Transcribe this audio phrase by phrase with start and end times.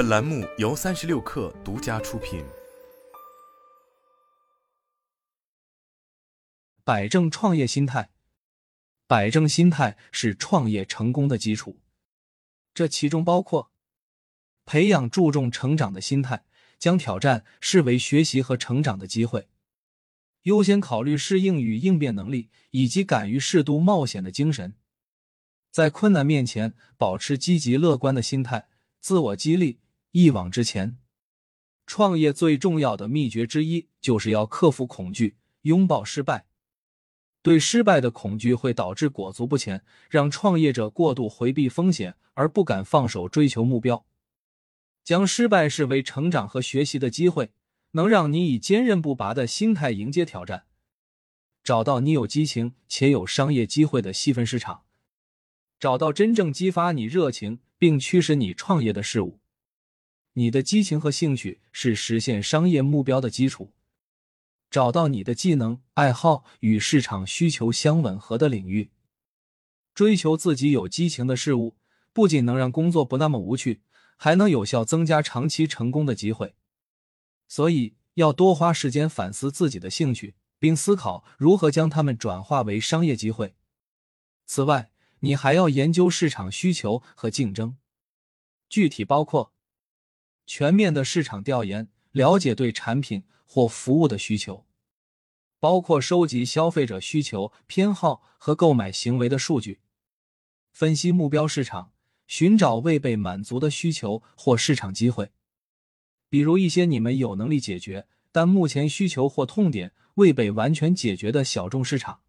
[0.00, 2.42] 本栏目由三十六氪独家出品。
[6.82, 8.08] 摆正创业心态，
[9.06, 11.80] 摆正心态是创业成功的基础。
[12.72, 13.72] 这其中包括
[14.64, 16.46] 培养注重成长的心态，
[16.78, 19.48] 将挑战视为学习和成长的机会，
[20.44, 24.72] 优先考虑适应与应变能力，以及敢于适度冒险的精神。
[25.70, 29.78] 在困难面前，保持积极乐观的心态，自我激励，
[30.12, 30.98] 一往直前。
[31.86, 36.46] 创业最重要的秘诀之一，就是要克服恐惧，拥抱失败。
[37.42, 44.06] 对失败的恐惧会导致裹足不前，让创业者过度回避风险，而不敢放手追求目标。
[45.02, 47.50] 将失败视为成长和学习的机会，
[47.92, 50.66] 能让你以坚韧不拔的心态迎接挑战，
[51.64, 54.84] 找到你有激情且有商业机会的细分市场。
[55.80, 59.39] 找到真正激发你热情并驱使你创业的事物，
[60.34, 63.72] 你的激情和兴趣是实现商业目标的基础。
[64.70, 68.92] 找到你的技能、爱好与市场需求相吻合的领域，
[69.94, 71.76] 追求自己有激情的事物，
[72.12, 73.80] 不仅能让工作不那么无趣，
[74.16, 76.54] 还能有效增加长期成功的机会。
[77.48, 83.56] 所以，要多花时间反思自己的兴趣，并思考如何将它们转化为商业机会。
[84.46, 87.76] 此外，你还要研究市场需求和竞争，
[88.68, 89.52] 具体包括
[90.52, 94.66] 全面的市场调研，了解对产品或服务的需求，
[95.60, 99.78] 包括收集消费者需求、偏好和购买行为的数据，
[100.72, 101.92] 分析目标市场，
[102.26, 105.30] 寻找未被满足的需求或市场机会，
[106.28, 112.22] 比如一些你们有能力解决，但目前需求或痛点未被完全解决的小众市场。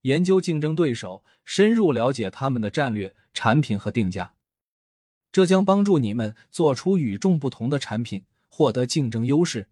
[0.00, 4.35] 研究竞争对手，深入了解他们的战略、产品和定价，
[5.32, 9.68] 这将帮助你们做出与众不同的产品，获得竞争优势。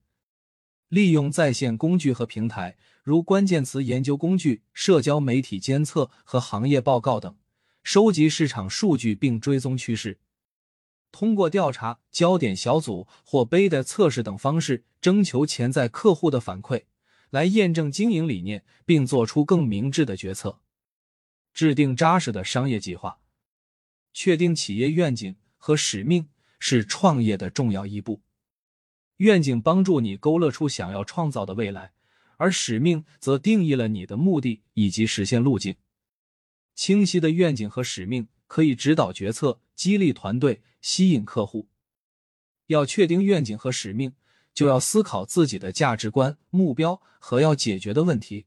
[0.88, 7.36] 利用在线工具和平台，如关键词研究工具、社交媒体监测和行业报告等，
[7.82, 10.18] 收集市场数据并追踪趋势。
[11.10, 16.84] 通过调查、焦点小组或 beta 测试等方式，征求潜在客户的反馈。
[17.30, 20.60] 来验证经营理念，并做出更明智的决策。
[21.52, 23.18] 制定扎实的商业计划，
[24.12, 28.20] 确定企业愿景和使命是创业的重要一步。
[29.16, 31.92] 愿景帮助你勾勒出想要创造的未来，
[32.36, 35.76] 而使命则定义了你的目的以及实现路径。
[36.74, 41.70] 清晰的愿景和使命可以指导决策、激励团队、吸引客户。
[42.66, 44.12] 要确定愿景和使命。
[44.52, 48.46] 就要思考自己的价值观、目标和要解决的问题。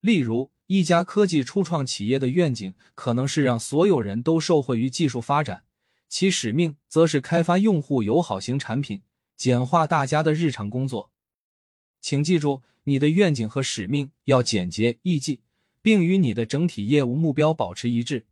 [0.00, 5.64] 例如，一家科技初创企业的愿景可能是让所有人都受惠于技术发展，
[6.08, 9.02] 其使命则是开发用户友好型产品，
[9.36, 11.12] 简化大家的日常工作。
[12.00, 15.42] 请记住，你的愿景和使命要简洁易记，
[15.82, 18.26] 并与你的整体业务目标保持一致。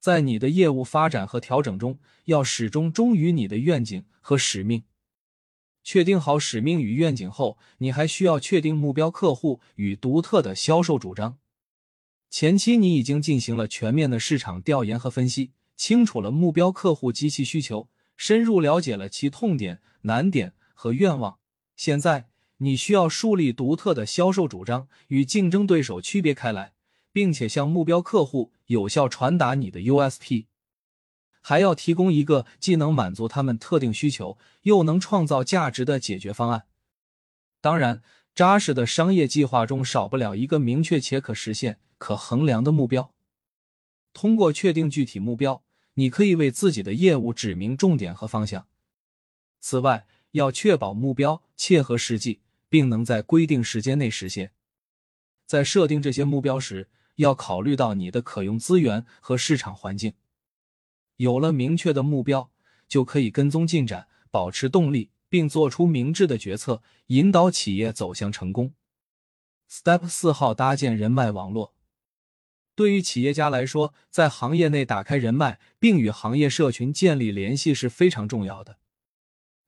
[0.00, 4.84] 在你的业务发展和调整中，要始终忠于你的愿景和使命。
[5.82, 11.38] 确定好使命与愿景后，你还需要确定目标客户与独特的销售主张。
[12.30, 21.38] 前期你已经进行了全面的市场调研和分析，清楚了目标客户及其需求，深入了解了其痛点、难点和愿望。
[21.76, 22.28] 现在
[22.58, 26.74] 你需要树立独特的销售主张，与竞争对手区别开来，
[27.12, 30.46] 并且向目标客户有效传达你的 USP。
[31.40, 36.64] 还要提供一个既能满足他们特定需求，又能创造价值的解决方案。
[37.60, 38.02] 当然，
[38.34, 43.14] 扎实的商业计划中少不了一个明确且可实现、可衡量的目标。
[44.12, 45.62] 通过确定具体目标，
[45.98, 48.68] 你可以为自己的业务指明重点和方向。
[49.58, 54.52] 此外，要确保目标切合实际，并能在规定时间内实现。
[55.44, 60.14] 在设定这些目标时，要考虑到你的可用资源和市场环境。
[61.16, 62.52] 有了明确的目标，
[62.86, 68.72] 就可以跟踪进展，保持动力，并做出明智的决策，引导企业走向成功。
[69.68, 71.74] Step 四号：搭建人脉网络。
[72.78, 78.78] 对于企业家来说，在行业内打开人脉，并与行业社群建立联系是非常重要的。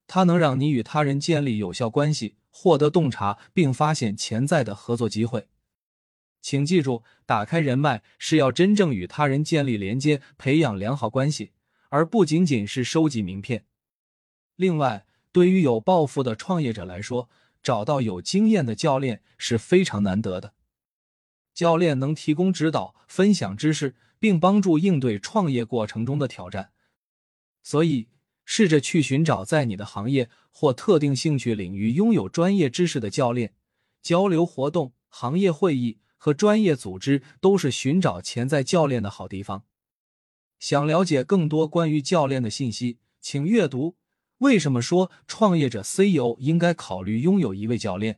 [0.07, 5.49] 它能让你与他人建立有效关系，获得洞察，并发现潜在的合作机会。
[6.41, 11.51] 请记住，打开人脉是要真正与他人建立连接，培养良好关系，
[11.89, 13.65] 而不仅仅是收集名片。
[14.55, 17.29] 另外，对于有抱负的创业者来说，
[17.61, 20.55] 找到有经验的教练是非常难得的。
[21.61, 26.71] 教练能提供指导、分享知识，并帮助应对创业过程中的挑战。
[27.63, 28.09] 所以，
[28.47, 33.53] 试着去寻找在你的行业或特定兴趣领域拥有专业知识的教练。
[34.01, 39.67] 交流活动、行业会议和专业组织都是寻找潜在教练的好地方。
[40.59, 43.89] 想了解更多关于教练的信息，请阅读
[44.39, 48.15] 《为什么说创业者 CEO 应该考虑拥有一位教练》。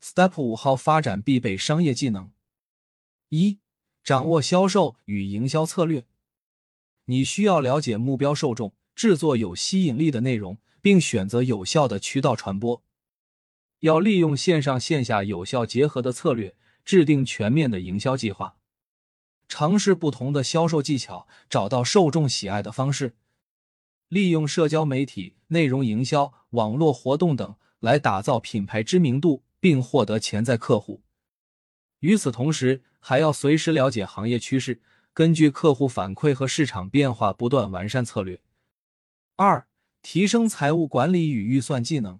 [0.00, 2.30] Step 五号发展必备商业技能：
[3.28, 3.58] 一、
[4.04, 6.06] 掌握销售与营销策略。
[7.06, 12.82] 你需要了解目标受众，制作有吸引力的内容，并选择有效的渠道传播。
[13.80, 18.56] 要利用线上线下有效结合的策略，制定全面的营销计划。
[19.48, 23.14] 尝试不同的销售技巧，找到受众喜爱的方式，
[24.08, 31.02] 利用社交媒体、内容营销、网络活动等来打造品牌知名度，并获得潜在客户。
[32.00, 34.80] 与此同时，还要随时了解行业趋势，
[35.14, 38.40] 根据客户反馈和市场变化不断完善策略。
[39.36, 39.68] 二、
[40.02, 42.18] 提升财务管理与预算技能。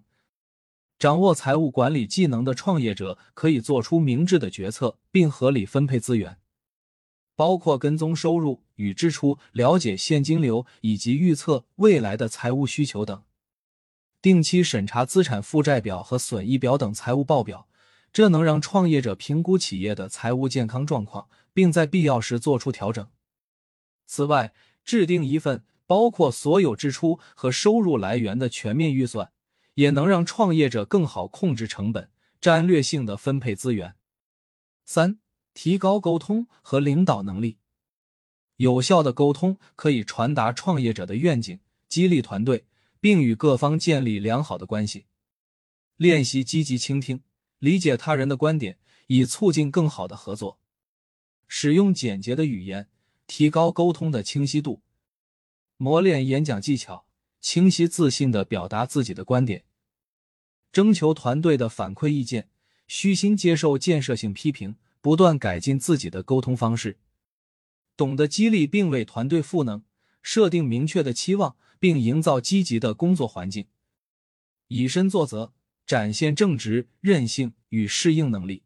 [0.97, 6.37] 掌握财务管理技能的创业者可以做出明智的决策，并合理分配资源。
[7.35, 13.25] 包括跟踪收入与支出、了解现金流以及预测未来的财务需求等，
[14.21, 17.66] 定期审查资产负债表和损益表等财务报表，
[18.17, 23.07] 这能让创业者评估企业的财务健康状况，并在必要时做出调整。
[24.07, 29.31] 此外，制定一份包括所有支出和收入来源的全面预算，
[29.75, 32.09] 也能让创业者更好控制成本，
[32.41, 33.93] 战略性的分配资源。
[34.83, 35.19] 三。
[35.53, 37.59] 提高沟通和领导能力，
[38.55, 42.65] 有效的沟通可以传达创业者的愿景，激励团队，
[42.99, 45.05] 并与各方建立良好的关系。
[45.97, 47.21] 练习积极倾听，
[47.59, 48.77] 理解他人的观点，
[49.07, 50.59] 以促进更好的合作。
[51.47, 52.89] 使用简洁的语言，
[53.25, 54.81] 提高沟通的清晰度。
[55.77, 57.05] 磨练演讲技巧，
[57.39, 59.63] 清晰自信的表达自己的观点。
[60.71, 62.49] 征求团队的反馈意见，
[62.87, 64.75] 虚心接受建设性批评。
[64.99, 66.97] 不断改进自己的沟通方式，
[67.95, 69.85] 懂得激励并为团队赋能，
[70.21, 73.67] 设定明确的期望，并营造积极的工作环境，
[74.67, 75.53] 以身作则，
[75.87, 78.61] 展现正直、韧性与适应能力，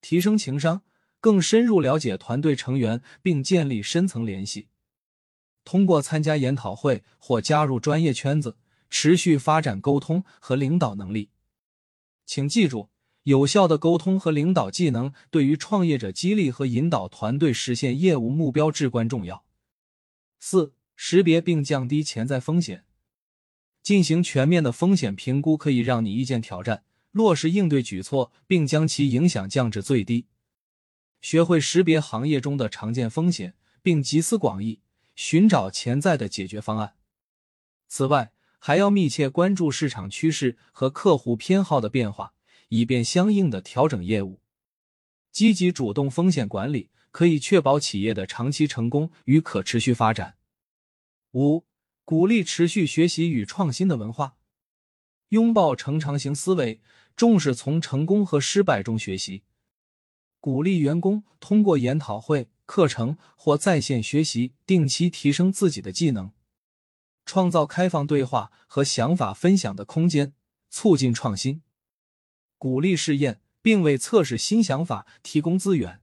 [0.00, 0.82] 提升情商，
[1.20, 4.66] 更深入了解团队成员并建立深层联系，
[5.62, 8.56] 通过参加研讨会或加入专业圈子，
[8.90, 11.30] 持续发展沟通和领导能力。
[12.26, 12.90] 请记住。
[13.24, 19.46] 有效的沟通和领导技能对于创业者激励和引导团队实现业务目标至关重要。
[20.40, 22.84] 四、识别并降低潜在风险，
[23.84, 26.82] 进行全面的风险评估，可以让你预见挑战，
[27.12, 30.26] 落实应对举措，并将其影响降至最低。
[31.20, 34.80] 学会识别行业中的常见风险，并集思广益，
[35.14, 36.94] 寻找潜在的解决方案。
[37.86, 42.32] 此外，还要密切关注市场趋势和客户偏好的变化。
[42.70, 44.40] 以便相应的调整业务，
[45.30, 50.34] 积极主动风险管理可以确保企业的长期成功与可持续发展。
[51.34, 51.64] 五、
[52.04, 54.36] 鼓励持续学习与创新的文化，
[55.30, 56.82] 拥抱成长型思维，
[57.16, 59.42] 重视从成功和失败中学习，
[60.38, 66.30] 鼓励员工通过研讨会、课程或在线学习，定期提升自己的技能，
[67.24, 70.34] 创造开放对话和想法分享的空间，
[70.68, 71.62] 促进创新。
[72.58, 76.02] 鼓励试验，并为测试新想法提供资源，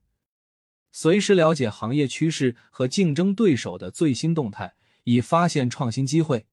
[0.91, 6.45] 随时了解行业趋势和竞争对手的最新动态，以发现创新机会。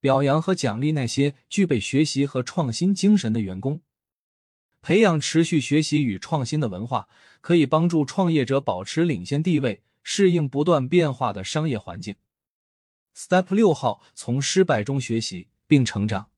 [0.00, 3.82] 表扬和奖励那些具备学习和创新精神的员工，
[4.80, 7.08] 培养持续学习与创新的文化，
[7.42, 12.16] 可以帮助创业者保持领先地位，适应不断变化的商业环境。
[13.14, 16.30] Step 六号：从失败中学习并成长。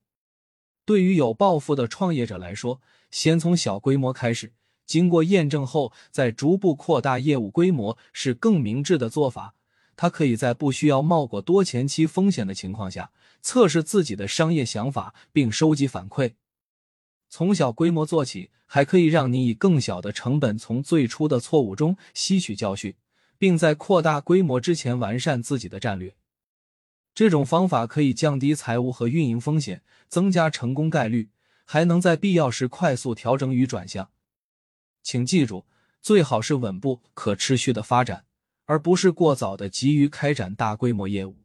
[0.85, 2.81] 对于有抱负的创业者来说，
[3.13, 4.53] 先从小规模开始，
[4.85, 9.55] 经过验证后再逐步扩大业务规模是更明智的做法。
[10.03, 16.33] 他可以在不需要冒过多前期风险的情况下，测试自己的商业想法并收集反馈。
[17.29, 22.97] 从小规模做起，还可以让你以更小的成本从最初的错误中吸取教训，
[23.39, 26.17] 并在扩大规模之前完善自己的战略。
[27.15, 31.31] 这种方法可以降低财务和运营风险，增加成功概率，
[31.65, 34.11] 还能在必要时快速调整与转向。
[35.05, 35.65] 请记住，
[36.01, 38.25] 最好是稳步可持续的发展，
[38.73, 41.45] 而不是过早的急于开展大规模业务。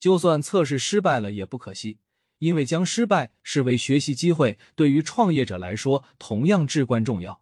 [0.00, 2.00] 就算测试失败了也不可惜，
[2.38, 7.40] 因为将失败视为学习机会，对于创业者来说同样至关重要。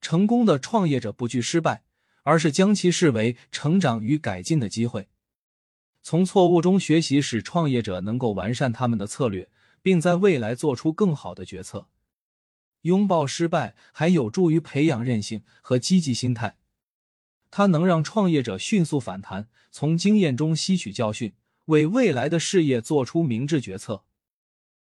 [0.00, 1.82] 成功的创业者不惧失败，
[2.22, 5.08] 而是将其视为成长与改进的机会。
[6.00, 9.50] 从错误中学习，使创业者能够完善他们的策略，
[9.82, 11.88] 并在未来做出更好的决策。
[12.82, 16.56] 拥抱失败还有助于培养韧性和积极心态，
[17.50, 21.32] 它能让创业者迅速反弹，从经验中吸取教训，
[21.66, 24.04] 为未来的事业做出明智决策。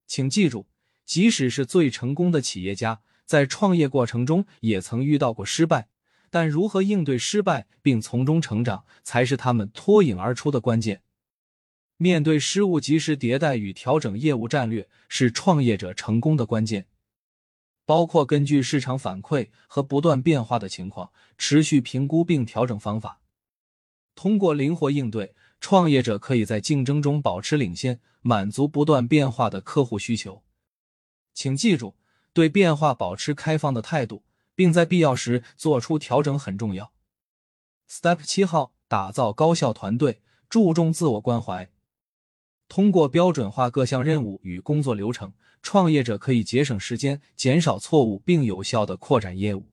[0.07, 0.67] 请记住，
[1.05, 5.89] 即使是最成功的企业家，在创业过程中也曾遇到过失败。
[6.33, 11.03] 但如何应对失败并从中成长，才是他们脱颖而出的关键。
[11.97, 16.87] 面对失误，及时迭代与调整业务战略，是创业者成功的关键。
[17.91, 23.21] 包括根据市场反馈和不断变化的情况，持续评估并调整方法。
[24.15, 30.45] 通过灵活应对，创业者可以在竞争中保持领先，满足不断变化的客户需求。
[31.35, 31.97] 请记住，
[32.33, 34.23] 对变化保持开放的态度。
[34.55, 36.93] 并在必要时做出调整很重要。
[37.89, 40.21] Step 七号：打造高效团队，
[40.51, 41.71] 注重自我关怀。
[42.69, 45.33] 通过标准化各项任务与工作流程，
[45.63, 49.71] 创业者可以节省时间、减少错误，并有效的扩展业务。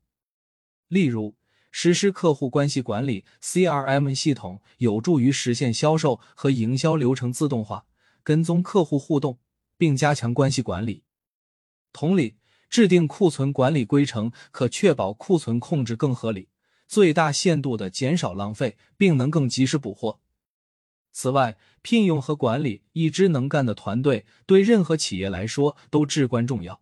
[0.88, 1.36] 例如，
[1.72, 7.86] 实施客户关系管理 （CRM） 系统，有助于实现销售和营销流程自动化，
[8.24, 9.40] 跟踪客户互动，
[9.78, 11.04] 并加强关系管理。
[11.92, 12.38] 同理。
[12.70, 16.50] 制定库存管理规程，可确保库存控制更合理，
[16.86, 20.20] 最大限度的减少浪费，并能更及时补货。
[21.20, 26.80] 此外，聘用和管理一支能干的团队，对任何企业来说都至关重要。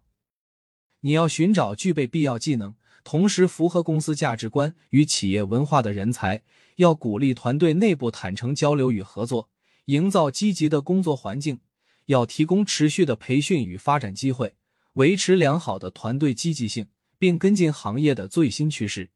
[0.99, 2.75] 你要寻找具备必要技能，
[3.05, 6.43] 同时符合公司价值观与企业文化的人才。
[6.75, 9.49] 要鼓励团队内部坦诚交流与合作，
[9.85, 11.61] 营造积极的工作环境。
[12.07, 14.55] 要提供持续的培训与发展机会。
[14.95, 16.87] 维持良好的团队积极性，
[17.17, 19.11] 并跟进行业的最新趋势。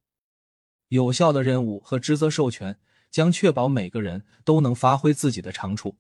[0.88, 5.98] 有效的任务和职责授权将确保每个人都能发挥自己的长处。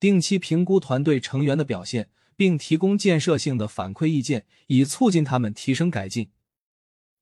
[0.00, 6.30] 定期评估团队成员的表现，并提供建设性的反馈意见，以促进他们提升改进。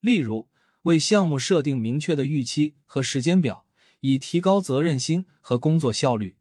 [0.01, 0.49] 例如，
[0.83, 3.67] 为项目设定明确的预期和时间表，
[4.01, 6.37] 以提高责任心和工作效率。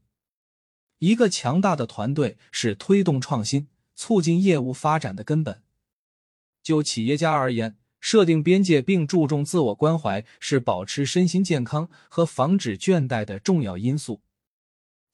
[0.99, 3.67] 一个强大的团队是推动创新。
[3.97, 5.63] 促进业务发展的根本。
[6.61, 14.21] 就企业家而言，设定边界并注重自我关怀是保持身心健康和防止倦怠的重要因素。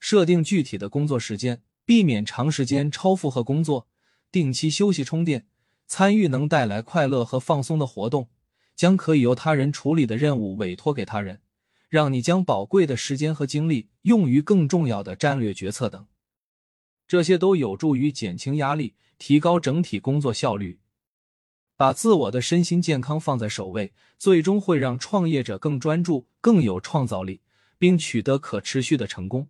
[0.01, 3.87] 设定具体的工作时间，避免长时间超负荷工作，
[4.29, 5.47] 定期休息充电，
[5.87, 8.27] 参与能带来快乐和放松的活动，
[8.75, 11.39] 将可以由他人处理的任务委托给他人，
[11.87, 16.05] 让你将宝贵的时间和精力用于更重要的战略决策等。
[17.07, 20.80] 这些都有助于减轻压力，提高整体工作效率。
[21.81, 27.41] 把自我的身心健康放在首位，最终会让创业者更专注、更有创造力，
[27.79, 29.49] 并取得可持续的成功。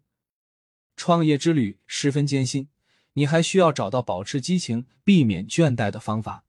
[0.95, 2.69] 创业之旅十分艰辛，
[3.15, 6.45] 你还需要找到保持激情、避免倦怠的方法。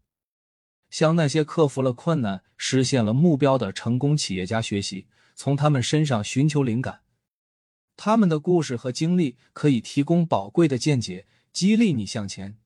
[0.89, 7.01] 向那些克服了困难、实现了目标的成功企业家学习，从他们身上寻求灵感。
[7.97, 12.57] 他们的故事和经历可以提供宝贵的见解，激励你向前。